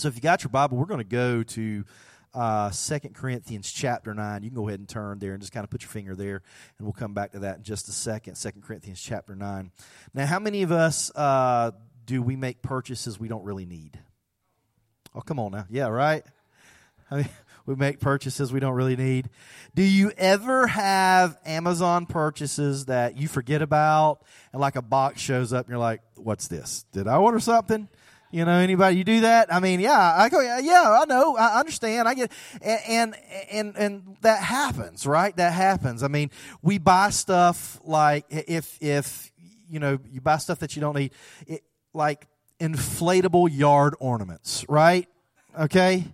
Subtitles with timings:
[0.00, 1.84] So if you got your Bible, we're going to go to
[2.32, 2.70] uh,
[3.12, 4.42] Corinthians chapter 9.
[4.42, 6.40] You can go ahead and turn there and just kind of put your finger there,
[6.78, 8.36] and we'll come back to that in just a second.
[8.36, 9.70] Second Corinthians chapter 9.
[10.14, 11.72] Now, how many of us uh,
[12.06, 13.98] do we make purchases we don't really need?
[15.14, 15.66] Oh, come on now.
[15.68, 16.24] Yeah, right?
[17.10, 17.28] I mean,
[17.66, 19.28] we make purchases we don't really need.
[19.74, 24.22] Do you ever have Amazon purchases that you forget about
[24.54, 26.86] and like a box shows up and you're like, what's this?
[26.90, 27.86] Did I order something?
[28.32, 29.52] You know, anybody you do that?
[29.52, 32.30] I mean, yeah, I go, yeah, I know, I understand, I get,
[32.62, 33.16] and,
[33.50, 35.34] and and that happens, right?
[35.36, 36.04] That happens.
[36.04, 36.30] I mean,
[36.62, 39.32] we buy stuff like if if
[39.68, 41.10] you know you buy stuff that you don't need,
[41.48, 42.28] it, like
[42.60, 45.08] inflatable yard ornaments, right?
[45.58, 46.04] Okay,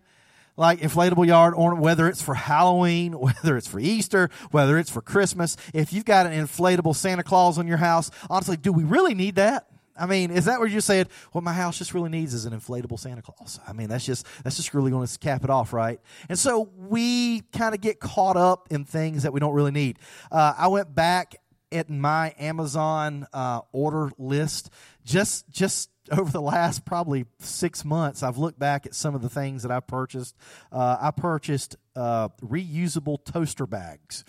[0.57, 5.03] like inflatable yard ornament, whether it's for Halloween, whether it's for Easter, whether it's for
[5.03, 5.59] Christmas.
[5.75, 9.35] If you've got an inflatable Santa Claus on your house, honestly, do we really need
[9.35, 9.67] that?
[9.99, 11.09] I mean, is that what you said?
[11.33, 13.61] What my house just really needs is an inflatable Santa Claus.
[13.67, 16.01] I mean, that's just that's just really going to cap it off, right?
[16.29, 19.99] And so we kind of get caught up in things that we don't really need.
[20.31, 21.37] Uh, I went back
[21.73, 24.71] at my Amazon uh, order list
[25.05, 28.23] just just over the last probably six months.
[28.23, 30.37] I've looked back at some of the things that I purchased.
[30.71, 34.25] Uh, I purchased uh, reusable toaster bags.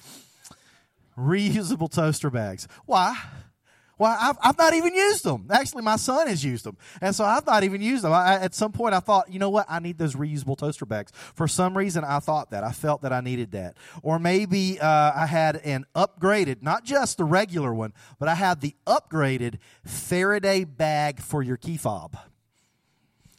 [1.17, 2.67] Reusable toaster bags.
[2.85, 3.17] Why?
[3.97, 5.47] Well, I've, I've not even used them.
[5.49, 6.77] Actually, my son has used them.
[7.01, 8.13] And so I've not even used them.
[8.13, 9.65] I, at some point, I thought, you know what?
[9.67, 11.11] I need those reusable toaster bags.
[11.33, 12.63] For some reason, I thought that.
[12.63, 13.77] I felt that I needed that.
[14.03, 18.61] Or maybe uh, I had an upgraded, not just the regular one, but I had
[18.61, 22.17] the upgraded Faraday bag for your key fob.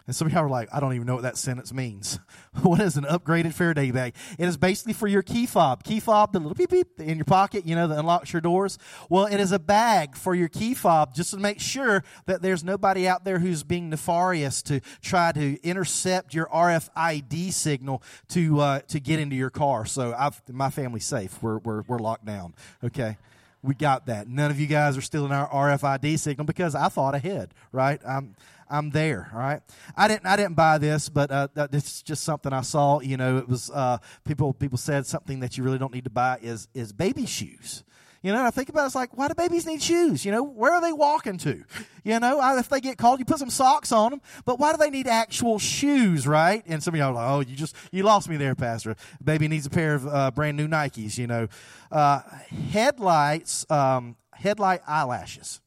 [0.09, 2.19] And some of y'all are like, I don't even know what that sentence means.
[2.62, 4.15] what is an upgraded Faraday bag?
[4.39, 5.84] It is basically for your key fob.
[5.84, 8.78] Key fob, the little beep beep in your pocket, you know, that unlocks your doors.
[9.11, 12.65] Well, it is a bag for your key fob just to make sure that there's
[12.65, 18.81] nobody out there who's being nefarious to try to intercept your RFID signal to uh,
[18.89, 19.84] to get into your car.
[19.84, 21.43] So I've, my family's safe.
[21.43, 22.55] We're, we're, we're locked down.
[22.83, 23.19] Okay
[23.62, 24.28] we got that.
[24.28, 28.00] None of you guys are stealing our RFID signal because I thought ahead, right?
[28.06, 28.37] I'm
[28.71, 29.31] I'm there.
[29.33, 29.61] All right.
[29.97, 33.01] I didn't I didn't buy this, but uh, this is just something I saw.
[33.01, 36.11] You know, it was uh, people people said something that you really don't need to
[36.11, 37.84] buy is is baby shoes.
[38.21, 40.25] You know, I think about it, it's like, why do babies need shoes?
[40.25, 41.62] You know, where are they walking to?
[42.03, 44.21] You know, if they get cold, you put some socks on them.
[44.45, 46.65] But why do they need actual shoes, right?
[46.67, 48.97] And some of y'all are like, oh, you just you lost me there, Pastor.
[49.23, 51.17] Baby needs a pair of uh, brand new Nikes.
[51.17, 51.49] You know,
[51.93, 52.23] uh,
[52.71, 55.61] headlights, um, headlight eyelashes.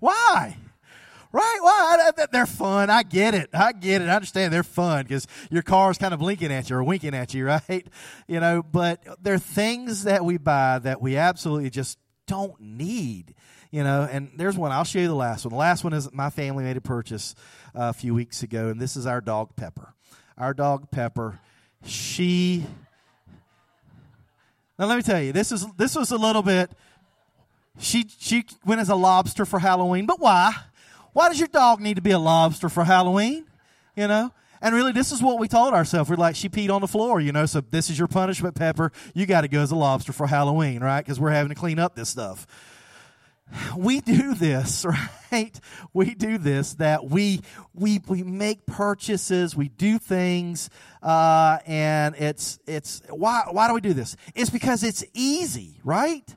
[0.00, 0.56] Why?
[1.32, 1.58] Right?
[1.60, 2.10] Why?
[2.32, 2.90] They're fun.
[2.90, 3.50] I get it.
[3.54, 4.08] I get it.
[4.08, 7.32] I understand they're fun because your car's kind of blinking at you or winking at
[7.34, 7.86] you, right?
[8.26, 13.34] You know, but there are things that we buy that we absolutely just don't need.
[13.70, 14.72] You know, and there's one.
[14.72, 15.50] I'll show you the last one.
[15.50, 17.36] The last one is my family made a purchase
[17.72, 19.94] uh, a few weeks ago, and this is our dog Pepper.
[20.36, 21.38] Our dog Pepper.
[21.84, 22.66] She.
[24.76, 26.72] Now let me tell you, this is this was a little bit
[27.80, 30.52] she she went as a lobster for Halloween, but why?
[31.12, 33.46] Why does your dog need to be a lobster for Halloween?
[33.96, 34.32] You know?
[34.62, 36.10] And really, this is what we told ourselves.
[36.10, 38.92] We're like, she peed on the floor, you know, so this is your punishment, Pepper.
[39.14, 41.00] You got to go as a lobster for Halloween, right?
[41.00, 42.46] Because we're having to clean up this stuff.
[43.76, 44.84] We do this,
[45.32, 45.58] right?
[45.92, 47.40] We do this that we
[47.74, 50.70] we we make purchases, we do things,
[51.02, 54.14] uh, and it's it's why why do we do this?
[54.34, 56.36] It's because it's easy, right?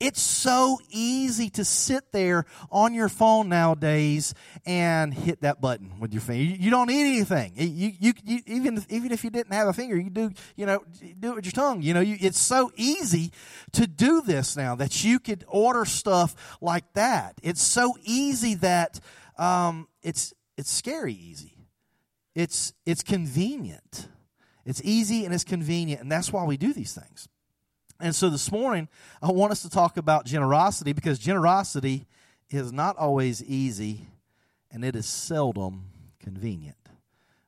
[0.00, 4.34] It's so easy to sit there on your phone nowadays
[4.64, 6.42] and hit that button with your finger.
[6.42, 7.52] You, don't need anything.
[7.56, 10.84] You, you, you, even even if you didn't have a finger, you do you know
[11.18, 11.82] do it with your tongue.
[11.82, 13.32] You know, you, it's so easy
[13.72, 17.34] to do this now that you could order stuff like that.
[17.42, 19.00] It's so easy that
[19.38, 21.56] um, it's it's scary easy.
[22.34, 24.08] It's it's convenient.
[24.64, 27.28] It's easy and it's convenient, and that's why we do these things.
[28.02, 28.88] And so this morning,
[29.22, 32.04] I want us to talk about generosity because generosity
[32.50, 34.08] is not always easy
[34.72, 35.84] and it is seldom
[36.18, 36.76] convenient.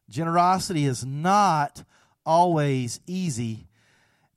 [0.08, 1.82] Generosity is not
[2.24, 3.66] always easy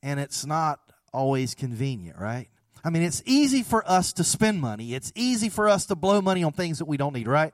[0.01, 0.79] and it's not
[1.13, 2.47] always convenient, right?
[2.83, 4.95] I mean, it's easy for us to spend money.
[4.95, 7.53] It's easy for us to blow money on things that we don't need, right?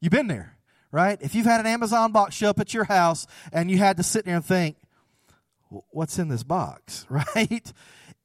[0.00, 0.56] You've been there,
[0.90, 1.18] right?
[1.20, 4.02] If you've had an Amazon box show up at your house and you had to
[4.02, 4.76] sit there and think,
[5.90, 7.72] what's in this box, right?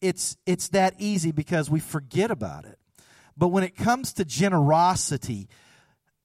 [0.01, 2.77] It's it's that easy because we forget about it.
[3.38, 5.50] But when it comes to generosity,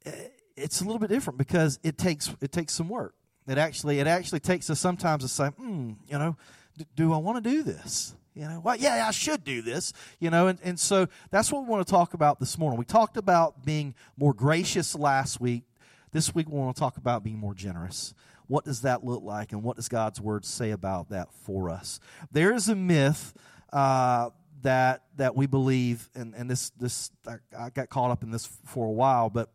[0.04, 0.10] eh,
[0.56, 3.14] it's a little bit different because it takes it takes some work.
[3.46, 6.36] It actually it actually takes us sometimes to say, hmm, you know,
[6.76, 8.14] do, do I want to do this?
[8.34, 9.92] You know, well, yeah, I should do this.
[10.20, 12.78] You know, and, and so that's what we want to talk about this morning.
[12.78, 15.64] We talked about being more gracious last week.
[16.12, 18.14] This week we want to talk about being more generous.
[18.50, 22.00] What does that look like, and what does God's word say about that for us?
[22.32, 23.32] There is a myth
[23.72, 24.30] uh,
[24.62, 28.46] that that we believe, and, and this this I, I got caught up in this
[28.66, 29.52] for a while, but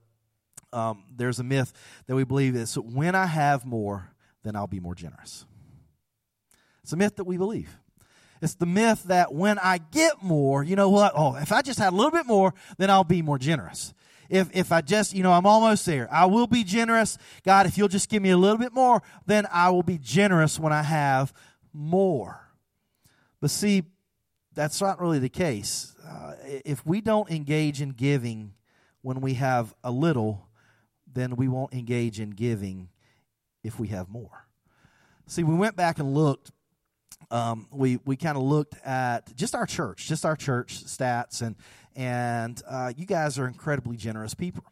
[0.72, 1.74] um, there's a myth
[2.08, 4.12] that we believe is when I have more,
[4.44, 5.46] then I'll be more generous.
[6.82, 7.78] It's a myth that we believe.
[8.42, 11.12] It's the myth that when I get more, you know what?
[11.18, 13.94] Oh, if I just had a little bit more, then I'll be more generous.
[14.30, 16.08] If, if I just, you know, I'm almost there.
[16.12, 17.18] I will be generous.
[17.44, 20.60] God, if you'll just give me a little bit more, then I will be generous
[20.60, 21.34] when I have
[21.74, 22.50] more.
[23.42, 23.84] But see,
[24.54, 25.96] that's not really the case.
[26.08, 26.34] Uh,
[26.64, 28.54] if we don't engage in giving
[29.02, 30.48] when we have a little,
[31.12, 32.90] then we won't engage in giving
[33.64, 34.48] if we have more.
[35.28, 36.52] See, we went back and looked.
[37.32, 41.56] Um, we we kind of looked at just our church, just our church stats, and
[41.96, 44.64] and uh, you guys are incredibly generous people.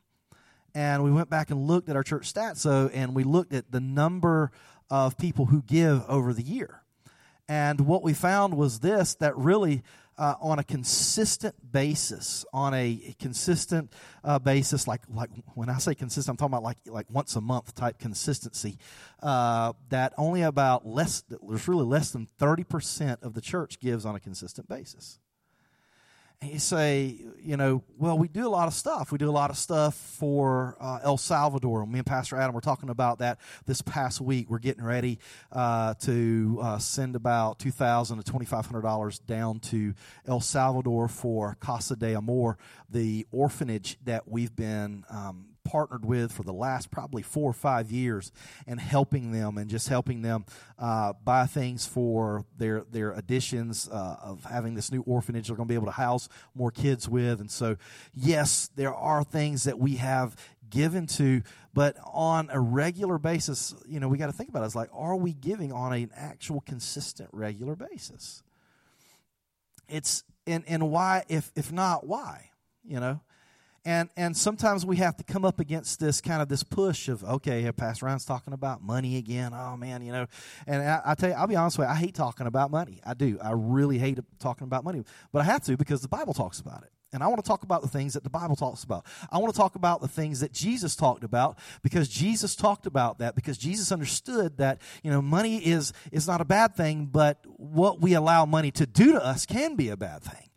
[0.76, 3.72] And we went back and looked at our church stats, so and we looked at
[3.72, 4.52] the number
[4.90, 6.82] of people who give over the year.
[7.48, 9.84] And what we found was this that really,
[10.18, 13.94] uh, on a consistent basis, on a consistent
[14.24, 17.42] uh, basis, like like when I say consistent, I'm talking about like like once a
[17.42, 18.80] month type consistency.
[19.22, 24.06] Uh, that only about less, there's really less than thirty percent of the church gives
[24.06, 25.20] on a consistent basis
[26.52, 29.12] you say, you know, well, we do a lot of stuff.
[29.12, 31.86] We do a lot of stuff for uh, El Salvador.
[31.86, 34.50] Me and Pastor Adam were talking about that this past week.
[34.50, 35.20] We're getting ready
[35.52, 39.94] uh, to uh, send about two thousand to twenty five hundred dollars down to
[40.28, 42.58] El Salvador for Casa de Amor,
[42.90, 47.92] the orphanage that we've been um, partnered with for the last probably four or five
[47.92, 48.32] years
[48.68, 50.46] and helping them and just helping them
[50.78, 55.68] uh, buy things for their their additions uh, of having this new orphanage they're going
[55.68, 57.40] to be able to house more kids with.
[57.40, 57.78] And so
[58.14, 60.36] yes there are things that we have
[60.70, 61.42] given to
[61.74, 64.90] but on a regular basis you know we got to think about it it's like
[64.92, 68.44] are we giving on an actual consistent regular basis?
[69.88, 72.50] It's and and why if if not why
[72.84, 73.22] you know
[73.86, 77.24] and and sometimes we have to come up against this kind of this push of
[77.24, 79.54] okay, Pastor Ryan's talking about money again.
[79.54, 80.28] Oh man, you know.
[80.68, 83.02] And I, I, tell you, I'll be honest with you, I hate talking about money.
[83.06, 83.38] I do.
[83.44, 86.84] I really hate talking about money, but I have to because the Bible talks about
[86.84, 86.92] it.
[87.14, 89.06] And I want to talk about the things that the Bible talks about.
[89.32, 93.20] I want to talk about the things that Jesus talked about because Jesus talked about
[93.20, 97.40] that because Jesus understood that, you know, money is is not a bad thing, but
[97.46, 100.50] what we allow money to do to us can be a bad thing.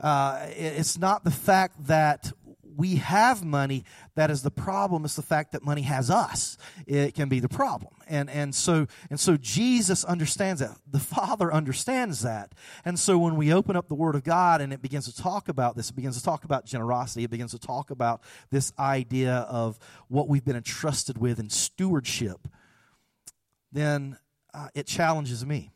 [0.00, 2.32] Uh, it's not the fact that
[2.76, 3.84] we have money
[4.14, 6.56] that is the problem it's the fact that money has us.
[6.86, 7.92] It can be the problem.
[8.08, 10.76] And and so and so jesus understands that.
[10.90, 12.54] The father understands that.
[12.84, 15.48] And so when we open up the word of god and it begins to talk
[15.48, 19.46] about this it begins to talk about generosity it begins to talk about this idea
[19.48, 19.78] of
[20.08, 22.48] what we've been entrusted with in stewardship
[23.72, 24.16] then
[24.52, 25.70] uh, it challenges me.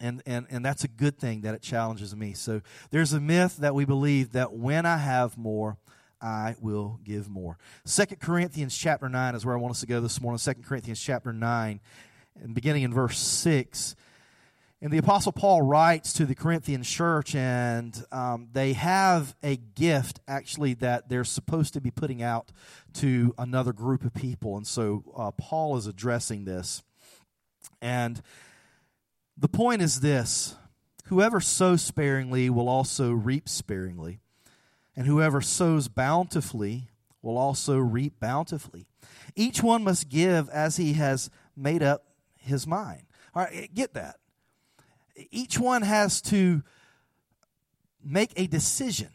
[0.00, 2.32] And, and, and that's a good thing that it challenges me.
[2.32, 2.60] So
[2.90, 5.76] there's a myth that we believe that when I have more,
[6.20, 7.58] I will give more.
[7.84, 10.38] Second Corinthians chapter 9 is where I want us to go this morning.
[10.38, 11.80] Second Corinthians chapter 9,
[12.42, 13.96] and beginning in verse 6.
[14.80, 20.20] And the Apostle Paul writes to the Corinthian church, and um, they have a gift
[20.28, 22.52] actually that they're supposed to be putting out
[22.94, 24.56] to another group of people.
[24.56, 26.84] And so uh, Paul is addressing this.
[27.82, 28.22] And
[29.36, 30.54] the point is this
[31.06, 34.20] whoever sows sparingly will also reap sparingly
[34.98, 36.88] and whoever sows bountifully
[37.22, 38.88] will also reap bountifully.
[39.36, 42.02] Each one must give as he has made up
[42.36, 43.02] his mind.
[43.32, 44.16] All right, get that.
[45.30, 46.64] Each one has to
[48.04, 49.10] make a decision.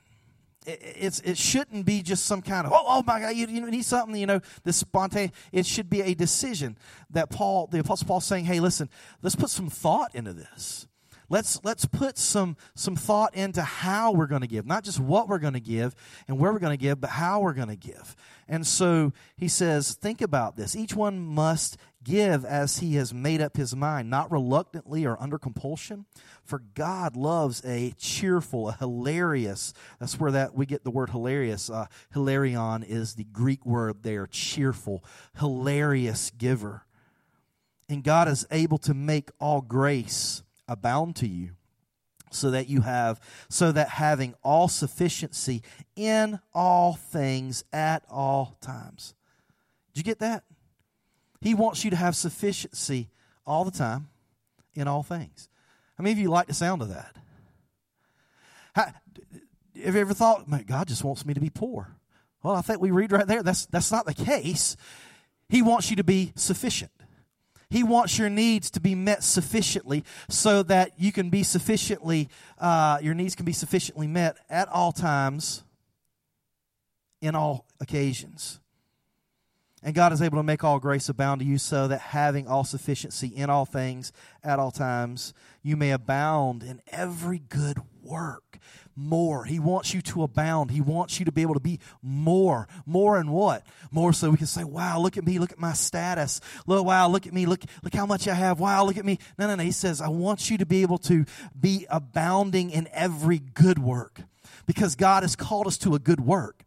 [0.65, 3.83] It's it shouldn't be just some kind of oh oh my god you, you need
[3.83, 5.33] something you know this spontaneous.
[5.51, 6.77] It should be a decision
[7.09, 8.89] that Paul the apostle Paul saying hey listen
[9.21, 10.87] let's put some thought into this
[11.33, 14.67] let's let's put some some thought into how we're going to give.
[14.67, 15.95] Not just what we're going to give
[16.27, 18.15] and where we're going to give but how we're going to give.
[18.47, 20.75] And so he says think about this.
[20.75, 25.39] Each one must give as he has made up his mind not reluctantly or under
[25.39, 26.05] compulsion.
[26.43, 31.67] For god loves a cheerful a hilarious that's where that we get the word hilarious.
[31.67, 35.03] Uh, hilarion is the greek word there cheerful
[35.39, 36.85] hilarious giver.
[37.89, 41.51] And god is able to make all grace abound to you
[42.31, 45.61] so that you have so that having all sufficiency
[45.95, 49.13] in all things at all times
[49.93, 50.43] did you get that
[51.41, 53.09] he wants you to have sufficiency
[53.45, 54.07] all the time
[54.73, 55.49] in all things
[55.97, 57.15] How many of you like the sound of that?
[58.73, 58.85] How,
[59.83, 61.95] have you ever thought, God just wants me to be poor?
[62.41, 64.75] Well, I think we read right there that's, that's not the case.
[65.49, 66.91] He wants you to be sufficient.
[67.73, 72.99] He wants your needs to be met sufficiently so that you can be sufficiently, uh,
[73.01, 75.63] your needs can be sufficiently met at all times,
[77.19, 78.59] in all occasions.
[79.83, 82.63] And God is able to make all grace abound to you so that having all
[82.63, 88.59] sufficiency in all things at all times, you may abound in every good work.
[88.95, 89.43] More.
[89.43, 90.71] He wants you to abound.
[90.71, 92.67] He wants you to be able to be more.
[92.85, 93.65] More in what?
[93.91, 95.39] More so we can say, wow, look at me.
[95.39, 96.39] Look at my status.
[96.67, 97.45] Look, wow, look at me.
[97.45, 98.59] Look, look how much I have.
[98.59, 99.17] Wow, look at me.
[99.37, 99.63] No, no, no.
[99.63, 101.25] He says, I want you to be able to
[101.59, 104.21] be abounding in every good work
[104.65, 106.62] because God has called us to a good work.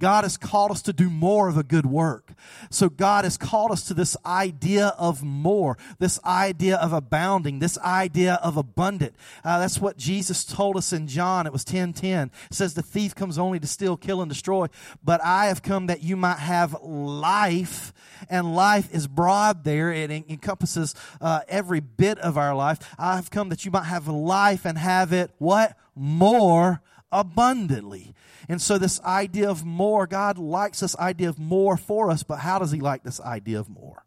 [0.00, 2.32] God has called us to do more of a good work.
[2.70, 7.78] So God has called us to this idea of more, this idea of abounding, this
[7.78, 9.14] idea of abundant.
[9.44, 11.46] Uh, that's what Jesus told us in John.
[11.46, 12.30] It was 10 10.
[12.50, 14.66] It says, The thief comes only to steal, kill, and destroy,
[15.04, 17.92] but I have come that you might have life.
[18.28, 22.78] And life is broad there, it encompasses uh, every bit of our life.
[22.98, 25.76] I have come that you might have life and have it what?
[25.94, 26.80] More
[27.12, 28.14] abundantly.
[28.48, 32.40] And so, this idea of more, God likes this idea of more for us, but
[32.40, 34.04] how does He like this idea of more?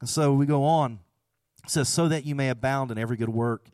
[0.00, 1.00] And so we go on.
[1.64, 3.68] It says, So that you may abound in every good work.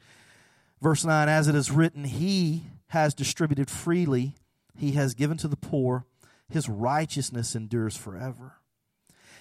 [0.80, 4.34] Verse 9, as it is written, He has distributed freely,
[4.76, 6.06] He has given to the poor,
[6.48, 8.54] His righteousness endures forever.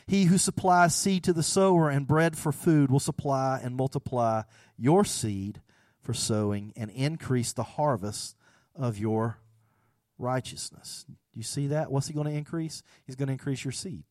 [0.07, 4.43] He who supplies seed to the sower and bread for food will supply and multiply
[4.77, 5.61] your seed
[6.01, 8.35] for sowing and increase the harvest
[8.83, 9.37] of your
[10.17, 11.05] righteousness.
[11.33, 11.91] You see that?
[11.91, 12.83] What's he going to increase?
[13.05, 14.03] He's going to increase your seed.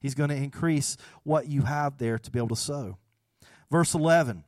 [0.00, 2.98] He's going to increase what you have there to be able to sow.
[3.70, 4.44] Verse 11,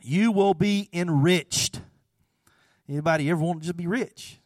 [0.00, 1.80] you will be enriched.
[2.88, 4.38] Anybody ever want to just be rich?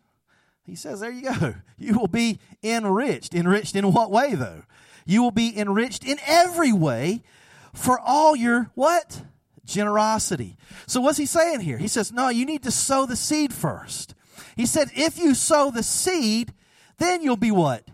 [0.64, 1.54] He says, there you go.
[1.80, 3.34] You will be enriched.
[3.34, 4.64] Enriched in what way, though?
[5.06, 7.22] You will be enriched in every way
[7.72, 9.22] for all your what?
[9.64, 10.56] Generosity.
[10.88, 11.78] So what's he saying here?
[11.78, 14.16] He says, no, you need to sow the seed first.
[14.58, 16.52] He said, if you sow the seed,
[16.98, 17.84] then you'll be what?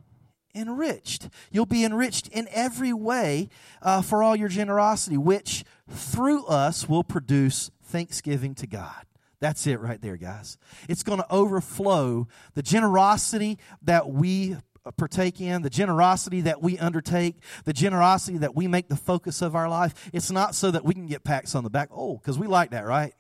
[0.55, 1.29] Enriched.
[1.53, 3.51] You'll be enriched in every way
[3.83, 9.05] uh, for all your generosity, which through us will produce thanksgiving to God.
[9.41, 10.57] That's it right there, guys.
[10.89, 14.57] It's going to overflow the generosity that we
[14.97, 19.55] partake in, the generosity that we undertake, the generosity that we make the focus of
[19.55, 20.09] our life.
[20.15, 21.91] It's not so that we can get pats on the back.
[21.93, 23.13] Oh, because we like that, right?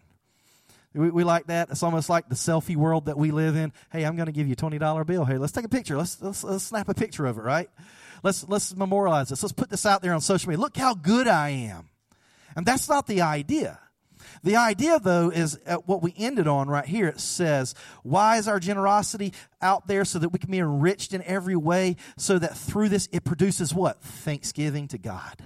[0.94, 1.70] We, we like that.
[1.70, 3.72] It's almost like the selfie world that we live in.
[3.90, 5.24] Hey, I'm going to give you a twenty dollar bill.
[5.24, 5.96] Hey, let's take a picture.
[5.96, 7.42] Let's, let's let's snap a picture of it.
[7.42, 7.68] Right?
[8.22, 9.42] Let's let's memorialize this.
[9.42, 10.60] Let's put this out there on social media.
[10.60, 11.88] Look how good I am.
[12.56, 13.80] And that's not the idea.
[14.42, 17.08] The idea, though, is uh, what we ended on right here.
[17.08, 21.22] It says, Why is our generosity out there so that we can be enriched in
[21.22, 24.02] every way, so that through this it produces what?
[24.02, 25.42] Thanksgiving to God.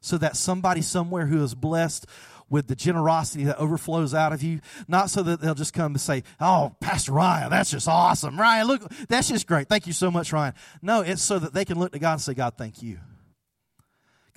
[0.00, 2.06] So that somebody somewhere who is blessed
[2.52, 4.60] with the generosity that overflows out of you.
[4.86, 8.38] Not so that they'll just come and say, Oh, Pastor Ryan, that's just awesome.
[8.38, 9.68] Ryan, look, that's just great.
[9.68, 10.52] Thank you so much, Ryan.
[10.82, 12.98] No, it's so that they can look to God and say, God, thank you.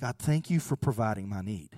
[0.00, 1.70] God, thank you for providing my need.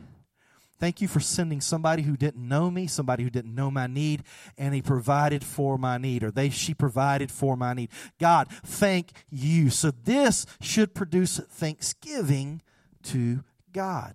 [0.78, 4.22] Thank you for sending somebody who didn't know me, somebody who didn't know my need,
[4.56, 7.90] and he provided for my need, or they she provided for my need.
[8.20, 9.70] God, thank you.
[9.70, 12.62] So this should produce thanksgiving
[13.04, 13.42] to
[13.72, 14.14] God.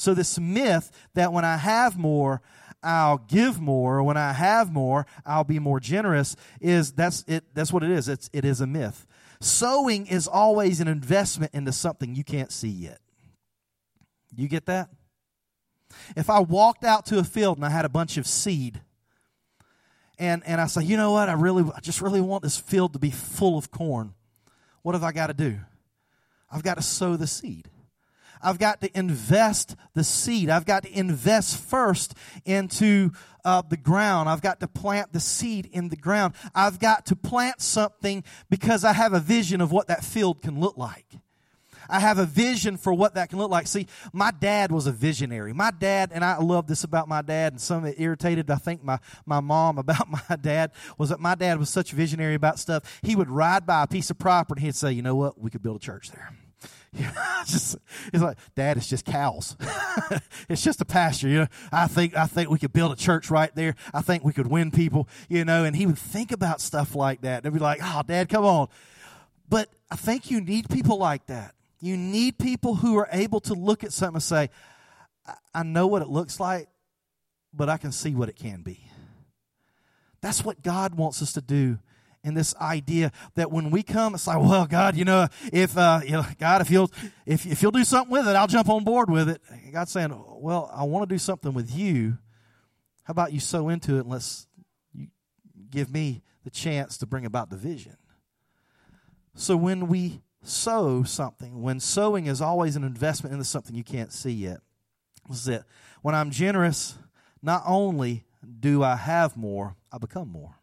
[0.00, 2.40] So, this myth that when I have more,
[2.82, 7.70] I'll give more, when I have more, I'll be more generous is that's it that's
[7.70, 8.08] what it is.
[8.08, 9.06] It's it is a myth.
[9.42, 12.98] Sowing is always an investment into something you can't see yet.
[14.34, 14.88] You get that?
[16.16, 18.80] If I walked out to a field and I had a bunch of seed,
[20.18, 22.94] and, and I say, you know what, I really I just really want this field
[22.94, 24.14] to be full of corn.
[24.80, 25.58] What have I got to do?
[26.50, 27.68] I've got to sow the seed.
[28.42, 30.50] I've got to invest the seed.
[30.50, 33.12] I've got to invest first into
[33.44, 34.28] uh, the ground.
[34.28, 36.34] I've got to plant the seed in the ground.
[36.54, 40.60] I've got to plant something because I have a vision of what that field can
[40.60, 41.06] look like.
[41.90, 43.66] I have a vision for what that can look like.
[43.66, 45.52] See, my dad was a visionary.
[45.52, 48.56] My dad, and I love this about my dad, and some of it irritated, I
[48.56, 52.34] think, my, my mom about my dad, was that my dad was such a visionary
[52.34, 53.00] about stuff.
[53.02, 55.50] He would ride by a piece of property and he'd say, you know what, we
[55.50, 56.30] could build a church there.
[57.46, 57.76] just
[58.12, 59.56] it's like dad it's just cows.
[60.48, 61.46] It's just a pasture you know.
[61.70, 63.76] I think i think we could build a church right there.
[63.94, 67.20] I think we could win people you know and he would think about stuff like
[67.20, 67.44] that.
[67.44, 68.68] And be like oh dad come on.
[69.48, 71.54] But i think you need people like that.
[71.80, 74.50] You need people who are able to look at something and say
[75.54, 76.68] i know what it looks like
[77.52, 78.80] but I can see what it can be.
[80.20, 81.78] That's what God wants us to do
[82.22, 86.00] in this idea that when we come, it's like, well, God, you know, if uh,
[86.04, 86.90] you know, God, if you'll
[87.26, 89.40] if if you'll do something with it, I'll jump on board with it.
[89.72, 92.18] God's saying, well, I want to do something with you.
[93.04, 94.46] How about you sow into it and let's
[94.92, 95.08] you
[95.70, 97.96] give me the chance to bring about the vision.
[99.34, 104.12] So when we sow something, when sowing is always an investment into something you can't
[104.12, 104.60] see yet,
[105.28, 105.62] this is it.
[106.02, 106.96] When I'm generous,
[107.42, 108.24] not only
[108.58, 110.56] do I have more, I become more.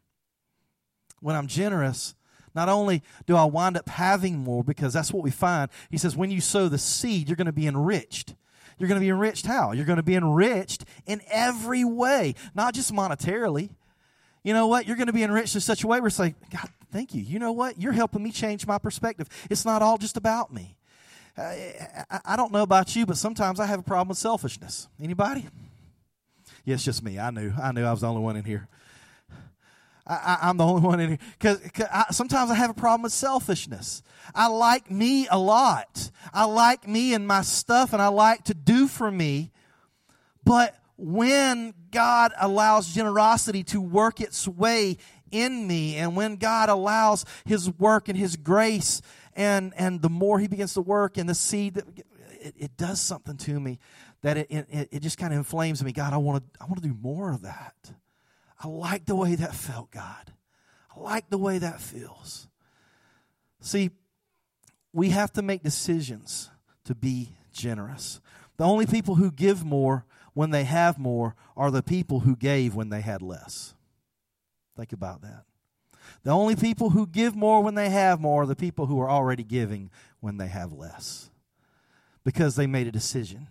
[1.19, 2.15] When I'm generous,
[2.53, 5.69] not only do I wind up having more, because that's what we find.
[5.89, 8.35] He says, when you sow the seed, you're going to be enriched.
[8.77, 9.71] You're going to be enriched how?
[9.71, 13.69] You're going to be enriched in every way, not just monetarily.
[14.43, 14.87] You know what?
[14.87, 17.21] You're going to be enriched in such a way where it's like, God, thank you.
[17.21, 17.81] You know what?
[17.81, 19.27] You're helping me change my perspective.
[19.49, 20.75] It's not all just about me.
[21.37, 21.41] Uh,
[22.09, 24.87] I, I don't know about you, but sometimes I have a problem with selfishness.
[25.01, 25.47] Anybody?
[26.65, 27.19] Yeah, just me.
[27.19, 27.53] I knew.
[27.61, 28.67] I knew I was the only one in here.
[30.07, 31.59] I, am the only one in here because
[32.15, 34.01] sometimes I have a problem with selfishness.
[34.33, 36.11] I like me a lot.
[36.33, 39.51] I like me and my stuff, and I like to do for me.
[40.43, 44.97] But when God allows generosity to work its way
[45.31, 49.01] in me, and when God allows His work and His grace,
[49.35, 51.85] and and the more He begins to work, and the seed that
[52.39, 53.79] it, it does something to me
[54.21, 55.91] that it, it, it just kind of inflames me.
[55.91, 57.75] God, I want to I want to do more of that.
[58.59, 60.33] I like the way that felt, God.
[60.95, 62.47] I like the way that feels.
[63.61, 63.91] See,
[64.93, 66.49] we have to make decisions
[66.85, 68.19] to be generous.
[68.57, 72.73] The only people who give more when they have more are the people who gave
[72.73, 73.75] when they had less.
[74.75, 75.43] Think about that.
[76.23, 79.09] The only people who give more when they have more are the people who are
[79.09, 81.29] already giving when they have less
[82.23, 83.47] because they made a decision.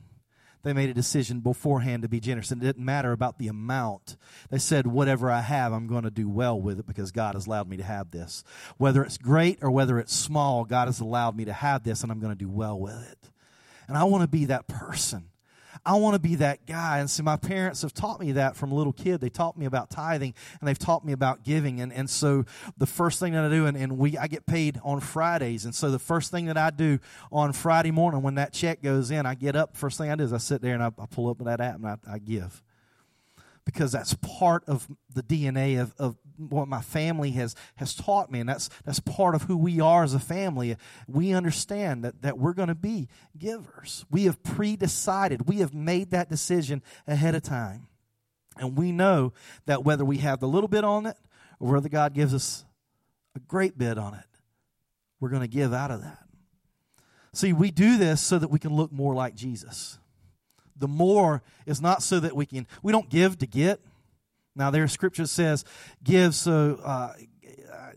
[0.66, 2.50] They made a decision beforehand to be generous.
[2.50, 4.16] And it didn't matter about the amount.
[4.50, 7.46] They said, whatever I have, I'm going to do well with it because God has
[7.46, 8.42] allowed me to have this.
[8.76, 12.10] Whether it's great or whether it's small, God has allowed me to have this and
[12.10, 13.30] I'm going to do well with it.
[13.86, 15.28] And I want to be that person.
[15.84, 16.98] I want to be that guy.
[16.98, 19.20] And so my parents have taught me that from a little kid.
[19.20, 21.80] They taught me about tithing and they've taught me about giving.
[21.80, 22.44] And, and so
[22.76, 25.64] the first thing that I do, and, and we I get paid on Fridays.
[25.64, 26.98] And so the first thing that I do
[27.30, 30.24] on Friday morning when that check goes in, I get up, first thing I do
[30.24, 32.62] is I sit there and I, I pull up that app and I, I give
[33.66, 38.40] because that's part of the DNA of, of what my family has, has taught me,
[38.40, 40.76] and that's, that's part of who we are as a family.
[41.08, 44.06] We understand that, that we're going to be givers.
[44.08, 47.88] We have pre decided, we have made that decision ahead of time.
[48.56, 49.34] And we know
[49.66, 51.16] that whether we have the little bit on it
[51.60, 52.64] or whether God gives us
[53.34, 54.24] a great bit on it,
[55.20, 56.20] we're going to give out of that.
[57.34, 59.98] See, we do this so that we can look more like Jesus
[60.78, 63.80] the more is not so that we can, we don't give to get.
[64.54, 65.64] Now, there scripture says,
[66.02, 67.12] give so, uh,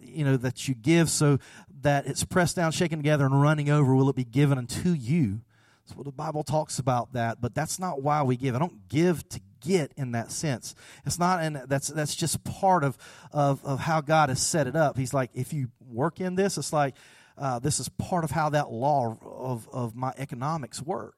[0.01, 1.39] you know, that you give so
[1.81, 5.41] that it's pressed down, shaken together, and running over, will it be given unto you?
[5.85, 8.55] That's what the Bible talks about that, but that's not why we give.
[8.55, 10.75] I don't give to get in that sense.
[11.05, 12.97] It's not, and that's that's just part of,
[13.31, 14.97] of of how God has set it up.
[14.97, 16.95] He's like, if you work in this, it's like
[17.37, 21.15] uh, this is part of how that law of of my economics work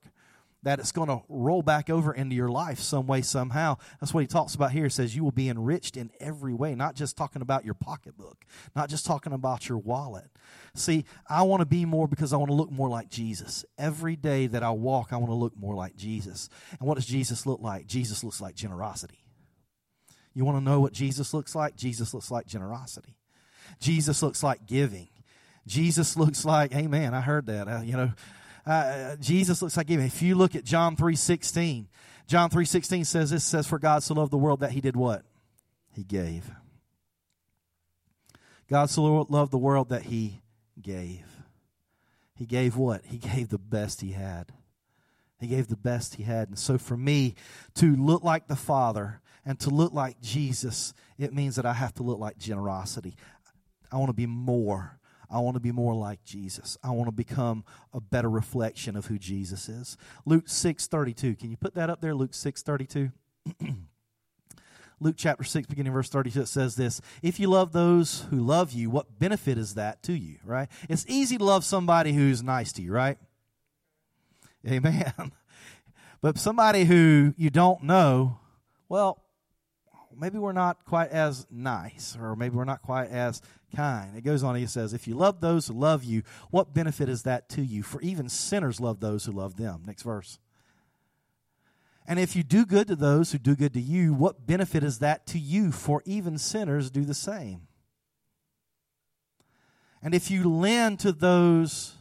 [0.63, 3.77] that it's going to roll back over into your life some way, somehow.
[3.99, 4.83] That's what he talks about here.
[4.83, 8.45] He says you will be enriched in every way, not just talking about your pocketbook,
[8.75, 10.29] not just talking about your wallet.
[10.75, 13.65] See, I want to be more because I want to look more like Jesus.
[13.77, 16.47] Every day that I walk, I want to look more like Jesus.
[16.79, 17.87] And what does Jesus look like?
[17.87, 19.25] Jesus looks like generosity.
[20.33, 21.75] You want to know what Jesus looks like?
[21.75, 23.17] Jesus looks like generosity.
[23.79, 25.09] Jesus looks like giving.
[25.67, 27.67] Jesus looks like, man, I heard that.
[27.67, 28.11] Uh, you know,
[28.65, 30.05] uh, Jesus looks like giving.
[30.05, 31.87] If you look at John 3.16,
[32.27, 35.23] John 3.16 says this says, For God so loved the world that he did what?
[35.93, 36.49] He gave.
[38.69, 40.41] God so loved the world that he
[40.81, 41.25] gave.
[42.35, 43.01] He gave what?
[43.05, 44.51] He gave the best he had.
[45.39, 46.49] He gave the best he had.
[46.49, 47.35] And so for me
[47.75, 51.93] to look like the Father and to look like Jesus, it means that I have
[51.95, 53.15] to look like generosity.
[53.91, 54.99] I want to be more
[55.31, 56.77] I want to be more like Jesus.
[56.83, 57.63] I want to become
[57.93, 59.97] a better reflection of who Jesus is.
[60.25, 61.39] Luke 6:32.
[61.39, 63.11] Can you put that up there Luke 6:32?
[64.99, 68.71] Luke chapter 6 beginning verse 32 it says this, if you love those who love
[68.71, 70.69] you, what benefit is that to you, right?
[70.87, 73.17] It's easy to love somebody who's nice to you, right?
[74.67, 75.13] Amen.
[76.21, 78.37] But somebody who you don't know,
[78.87, 79.23] well,
[80.15, 83.41] maybe we're not quite as nice, or maybe we're not quite as
[83.75, 84.15] kind.
[84.15, 87.23] It goes on, he says, If you love those who love you, what benefit is
[87.23, 87.83] that to you?
[87.83, 89.83] For even sinners love those who love them.
[89.85, 90.39] Next verse.
[92.07, 94.99] And if you do good to those who do good to you, what benefit is
[94.99, 95.71] that to you?
[95.71, 97.67] For even sinners do the same.
[100.03, 101.95] And if you lend to those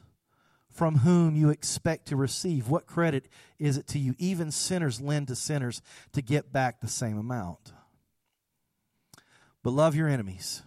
[0.73, 3.29] from whom you expect to receive, what credit
[3.59, 4.15] is it to you?
[4.19, 7.73] Even sinners lend to sinners to get back the same amount.
[9.63, 10.63] But love your enemies.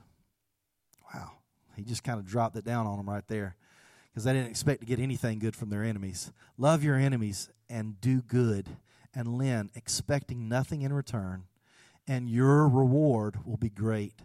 [1.75, 3.55] He just kind of dropped it down on them right there
[4.09, 6.31] because they didn't expect to get anything good from their enemies.
[6.57, 8.69] Love your enemies and do good
[9.15, 11.43] and lend, expecting nothing in return,
[12.07, 14.15] and your reward will be great,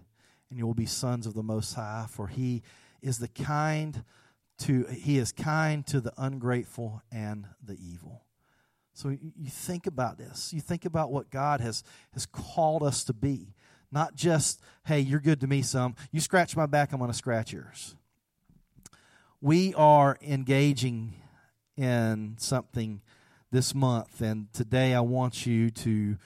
[0.51, 2.63] and you will be sons of the Most High, for He
[3.03, 4.05] is the kind
[4.61, 8.25] to He is kind to the ungrateful and the evil.
[8.95, 10.53] So you think about this.
[10.53, 11.85] You think about what God has
[12.15, 13.55] has called us to be.
[13.91, 15.95] Not just, hey, you're good to me some.
[16.13, 17.95] You scratch my back, I'm going to scratch yours.
[19.41, 21.15] We are engaging
[21.77, 23.01] in something
[23.51, 24.21] this month.
[24.21, 26.17] And today I want you to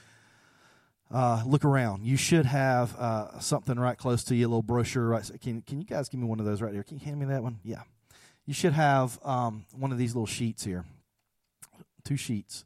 [1.13, 2.05] uh, look around.
[2.05, 5.07] You should have uh, something right close to you, a little brochure.
[5.07, 5.31] Right?
[5.41, 6.83] Can, can you guys give me one of those right there?
[6.83, 7.61] Can you hand me that one?
[7.63, 7.83] Yeah.
[8.47, 10.85] You should have um, one of these little sheets here,
[12.05, 12.65] two sheets.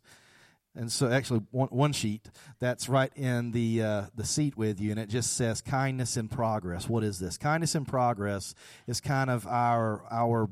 [0.77, 4.91] And so, actually, one, one sheet that's right in the uh, the seat with you,
[4.91, 7.39] and it just says "kindness in progress." What is this?
[7.39, 8.55] Kindness in progress
[8.87, 10.51] is kind of our our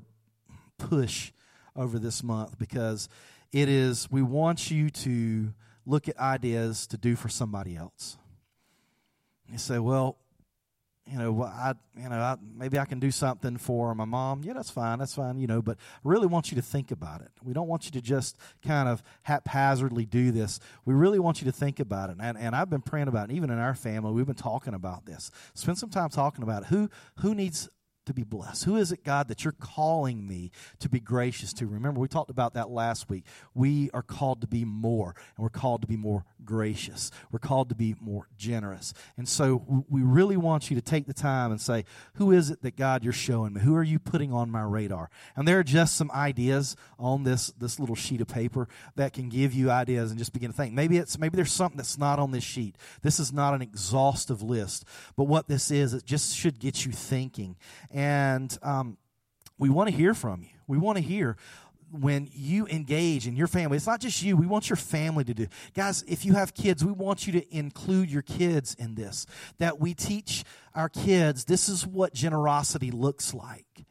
[0.79, 1.33] push
[1.77, 3.09] over this month because
[3.53, 5.53] it is, we want you to
[5.87, 8.17] look at ideas to do for somebody else.
[9.49, 10.17] You say, well,
[11.07, 14.43] you know, I, you know, I, maybe I can do something for my mom.
[14.43, 14.99] Yeah, that's fine.
[14.99, 15.39] That's fine.
[15.39, 17.29] You know, but I really want you to think about it.
[17.43, 20.61] We don't want you to just kind of haphazardly do this.
[20.85, 22.17] We really want you to think about it.
[22.21, 23.35] And, and I've been praying about it.
[23.35, 25.31] Even in our family, we've been talking about this.
[25.53, 26.69] Spend some time talking about it.
[26.69, 27.69] Who, who needs
[28.07, 28.65] to be blessed?
[28.65, 31.67] Who is it, God, that you're calling me to be gracious to?
[31.67, 33.25] Remember, we talked about that last week.
[33.55, 37.11] We are called to be more, and we're called to be more gracious.
[37.33, 38.95] We're called to be more generous.
[39.17, 42.63] And so we really want you to take the time and say, Who is it
[42.63, 43.61] that, God, you're showing me?
[43.61, 45.11] Who are you putting on my radar?
[45.37, 49.29] And there are just some ideas on this, this little sheet of paper that can
[49.29, 50.75] give you ideas and just begin to think.
[50.75, 52.77] Maybe it's maybe there's something that's not on this sheet.
[53.03, 54.85] This is not an exhaustive list,
[55.17, 57.57] but what this is, it just should get you thinking
[57.95, 58.99] and um,
[59.57, 60.49] we want to hear from you.
[60.67, 61.37] We want to hear
[61.93, 63.77] when you engage in your family.
[63.77, 65.47] It's not just you, we want your family to do.
[65.75, 69.27] Guys, if you have kids, we want you to include your kids in this.
[69.59, 73.87] That we teach our kids this is what generosity looks like.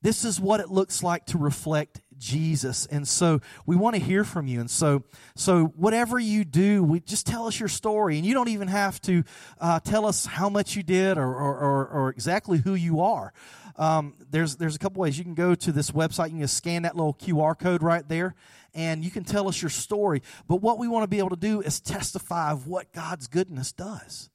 [0.00, 2.86] This is what it looks like to reflect Jesus.
[2.86, 4.60] And so we want to hear from you.
[4.60, 8.16] And so, so whatever you do, we just tell us your story.
[8.16, 9.24] And you don't even have to
[9.60, 13.32] uh, tell us how much you did or, or, or, or exactly who you are.
[13.76, 15.18] Um, there's, there's a couple ways.
[15.18, 16.26] You can go to this website.
[16.26, 18.34] You can just scan that little QR code right there
[18.76, 20.22] and you can tell us your story.
[20.46, 23.72] But what we want to be able to do is testify of what God's goodness
[23.72, 24.28] does,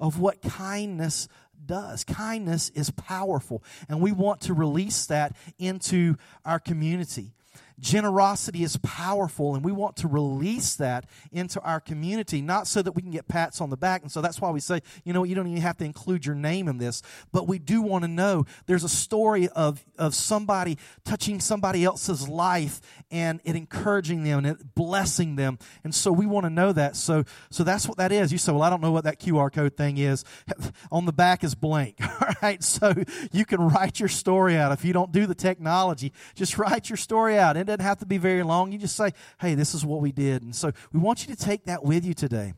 [0.00, 1.28] of what kindness
[1.64, 2.04] does.
[2.04, 7.32] Kindness is powerful, and we want to release that into our community.
[7.80, 12.92] Generosity is powerful, and we want to release that into our community, not so that
[12.92, 14.02] we can get pats on the back.
[14.02, 16.36] And so that's why we say, you know, you don't even have to include your
[16.36, 20.78] name in this, but we do want to know there's a story of, of somebody
[21.04, 25.58] touching somebody else's life and it encouraging them and it blessing them.
[25.82, 26.94] And so we want to know that.
[26.94, 28.30] So, so that's what that is.
[28.30, 30.24] You say, well, I don't know what that QR code thing is.
[30.92, 31.96] on the back is blank.
[32.20, 32.62] All right.
[32.62, 32.94] So
[33.32, 34.70] you can write your story out.
[34.70, 38.06] If you don't do the technology, just write your story out it doesn't have to
[38.06, 38.72] be very long.
[38.72, 40.42] You just say, hey, this is what we did.
[40.42, 42.54] And so we want you to take that with you today.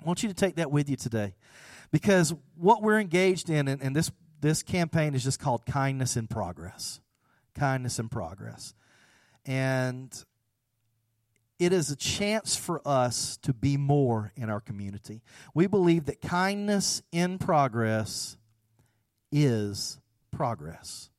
[0.00, 1.34] I want you to take that with you today.
[1.90, 6.26] Because what we're engaged in, and, and this, this campaign is just called Kindness in
[6.26, 7.00] Progress.
[7.54, 8.74] Kindness in Progress.
[9.44, 10.12] And
[11.58, 15.22] it is a chance for us to be more in our community.
[15.54, 18.36] We believe that kindness in progress
[19.32, 19.98] is
[20.30, 21.10] progress.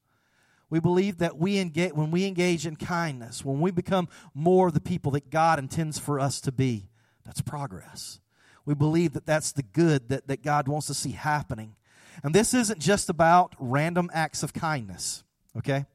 [0.70, 4.82] We believe that we engage, when we engage in kindness, when we become more the
[4.82, 6.90] people that God intends for us to be,
[7.26, 8.20] that's progress.
[8.66, 11.76] We believe that that's the good that, that God wants to see happening.
[12.24, 15.24] And this isn't just about random acts of kindness,
[15.58, 15.86] okay?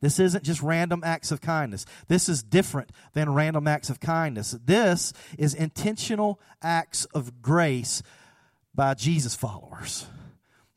[0.00, 1.86] This isn't just random acts of kindness.
[2.08, 4.52] This is different than random acts of kindness.
[4.64, 8.02] This is intentional acts of grace
[8.74, 10.06] by Jesus followers.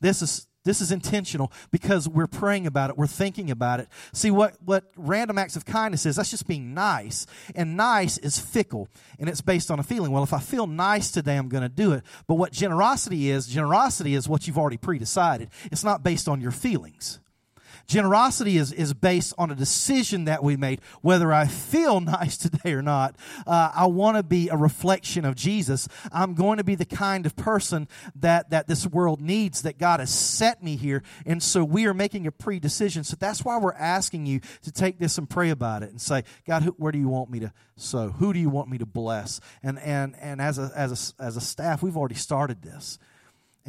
[0.00, 3.88] This is this is intentional because we're praying about it, we're thinking about it.
[4.12, 7.26] See what what random acts of kindness is, that's just being nice.
[7.54, 10.10] And nice is fickle and it's based on a feeling.
[10.10, 12.04] Well, if I feel nice today, I'm going to do it.
[12.26, 15.50] But what generosity is, generosity is what you've already pre-decided.
[15.72, 17.20] It's not based on your feelings.
[17.90, 20.80] Generosity is, is based on a decision that we made.
[21.02, 23.16] Whether I feel nice today or not,
[23.48, 25.88] uh, I want to be a reflection of Jesus.
[26.12, 29.98] I'm going to be the kind of person that, that this world needs, that God
[29.98, 31.02] has set me here.
[31.26, 33.02] And so we are making a pre decision.
[33.02, 36.22] So that's why we're asking you to take this and pray about it and say,
[36.46, 38.10] God, who, where do you want me to sow?
[38.10, 39.40] Who do you want me to bless?
[39.64, 43.00] And, and, and as, a, as, a, as a staff, we've already started this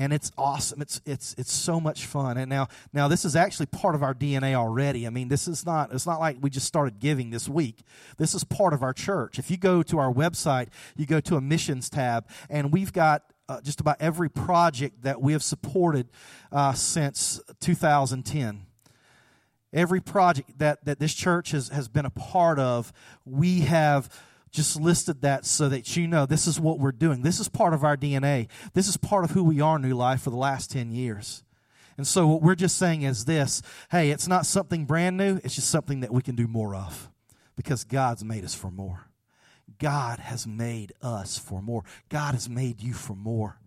[0.01, 0.81] and it's awesome.
[0.81, 2.35] It's it's it's so much fun.
[2.37, 5.05] And now now this is actually part of our DNA already.
[5.05, 7.83] I mean, this is not it's not like we just started giving this week.
[8.17, 9.37] This is part of our church.
[9.37, 13.25] If you go to our website, you go to a missions tab, and we've got
[13.47, 16.09] uh, just about every project that we have supported
[16.51, 18.65] uh, since 2010
[19.73, 22.91] every project that, that this church has, has been a part of,
[23.23, 24.09] we have
[24.51, 27.21] just listed that so that you know this is what we're doing.
[27.21, 28.47] This is part of our DNA.
[28.73, 31.43] This is part of who we are, New Life, for the last 10 years.
[31.97, 33.61] And so what we're just saying is this
[33.91, 37.09] hey, it's not something brand new, it's just something that we can do more of
[37.55, 39.07] because God's made us for more.
[39.79, 41.83] God has made us for more.
[42.09, 43.57] God has made you for more.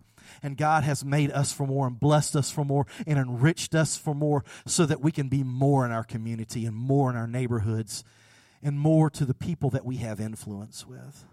[0.43, 3.97] And God has made us for more and blessed us for more and enriched us
[3.97, 7.27] for more so that we can be more in our community and more in our
[7.27, 8.05] neighborhoods
[8.65, 11.25] and more to the people that we have influence with.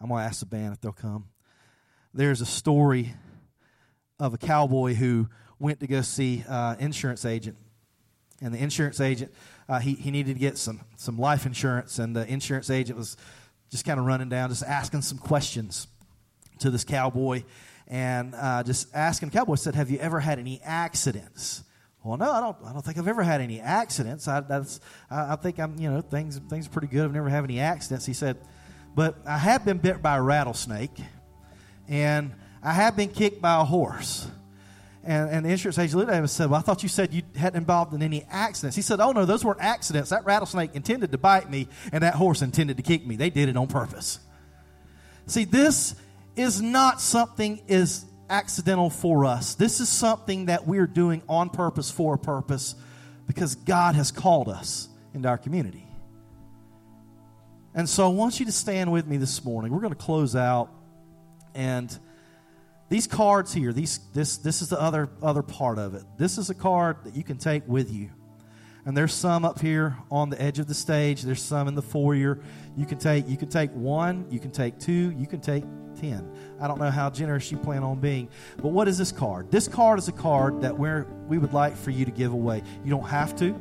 [0.00, 1.26] I'm going to ask the band if they'll come.
[2.14, 3.14] There's a story
[4.20, 7.56] of a cowboy who went to go see uh, insurance agent,
[8.40, 9.32] and the insurance agent
[9.68, 13.16] uh, he he needed to get some some life insurance, and the insurance agent was
[13.70, 15.88] just kind of running down, just asking some questions
[16.60, 17.42] to this cowboy,
[17.88, 21.64] and uh, just asking the cowboy said, "Have you ever had any accidents?"
[22.04, 22.56] Well, no, I don't.
[22.66, 24.28] I don't think I've ever had any accidents.
[24.28, 24.78] I, that's,
[25.10, 27.06] I, I think I'm, you know, things things are pretty good.
[27.06, 28.04] I've never had any accidents.
[28.04, 28.36] He said,
[28.94, 30.96] but I have been bit by a rattlesnake,
[31.88, 34.28] and I have been kicked by a horse.
[35.02, 37.12] And, and the insurance agent looked at him and said, Well, I thought you said
[37.12, 38.76] you hadn't involved in any accidents.
[38.76, 40.10] He said, Oh, no, those weren't accidents.
[40.10, 43.16] That rattlesnake intended to bite me, and that horse intended to kick me.
[43.16, 44.18] They did it on purpose.
[45.26, 45.94] See, this
[46.36, 49.54] is not something is accidental for us.
[49.54, 52.74] This is something that we're doing on purpose for a purpose
[53.26, 55.86] because God has called us into our community.
[57.74, 59.72] And so I want you to stand with me this morning.
[59.72, 60.70] We're going to close out
[61.54, 61.96] and
[62.88, 66.02] these cards here, these this this is the other other part of it.
[66.18, 68.10] This is a card that you can take with you.
[68.86, 71.22] And there's some up here on the edge of the stage.
[71.22, 72.38] There's some in the foyer.
[72.76, 76.56] You can take you can take one, you can take two, you can take 10.
[76.60, 78.28] I don't know how generous you plan on being.
[78.56, 79.50] But what is this card?
[79.50, 82.62] This card is a card that we're, we would like for you to give away.
[82.84, 83.60] You don't have to.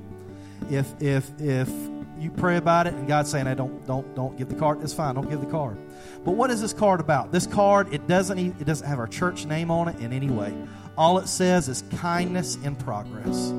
[0.70, 1.70] If, if, if
[2.18, 4.94] you pray about it and God's saying, "I don't, don't, don't give the card," it's
[4.94, 5.16] fine.
[5.16, 5.78] Don't give the card.
[6.24, 7.34] But what is this card about?
[7.34, 10.56] This card it doesn't it doesn't have our church name on it in any way.
[10.98, 13.52] All it says is kindness in progress,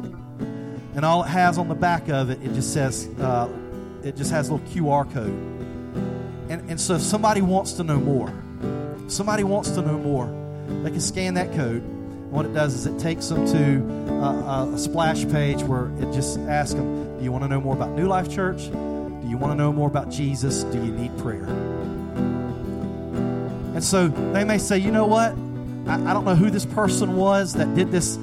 [0.95, 3.49] and all it has on the back of it it just says uh,
[4.03, 5.31] it just has a little QR code.
[6.51, 8.33] And and so if somebody wants to know more,
[9.09, 10.27] somebody wants to know more,
[10.83, 11.83] they can scan that code.
[11.83, 16.13] And what it does is it takes them to a, a splash page where it
[16.13, 18.71] just asks them, Do you want to know more about New Life Church?
[18.71, 20.65] Do you want to know more about Jesus?
[20.65, 21.45] Do you need prayer?
[23.75, 25.33] And so they may say, You know what?
[25.87, 28.19] I, I don't know who this person was that did this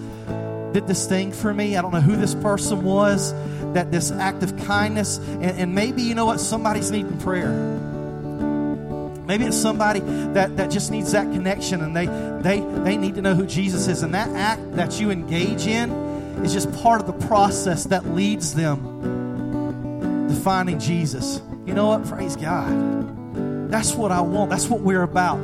[0.74, 1.78] did this thing for me.
[1.78, 3.34] I don't know who this person was
[3.74, 7.52] that this act of kindness and, and maybe you know what somebody's needing prayer
[9.32, 10.02] Maybe it's somebody
[10.34, 12.08] that, that just needs that connection and they,
[12.42, 14.04] they, they need to know who Jesus is.
[14.04, 15.90] And that act that you engage in
[16.44, 21.42] is just part of the process that leads them to finding Jesus.
[21.66, 22.06] You know what?
[22.08, 23.72] Praise God.
[23.72, 24.50] That's what I want.
[24.50, 25.38] That's what we're about.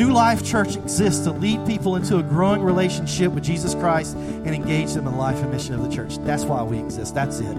[0.00, 4.48] New Life Church exists to lead people into a growing relationship with Jesus Christ and
[4.48, 6.16] engage them in the life and mission of the church.
[6.20, 7.14] That's why we exist.
[7.14, 7.54] That's it.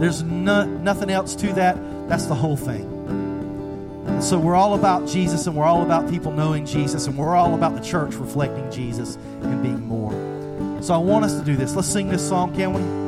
[0.00, 1.76] There's no, nothing else to that.
[2.08, 2.82] That's the whole thing.
[4.08, 7.36] And so we're all about Jesus and we're all about people knowing Jesus and we're
[7.36, 10.10] all about the church reflecting Jesus and being more.
[10.82, 11.76] So I want us to do this.
[11.76, 13.01] Let's sing this song, can we?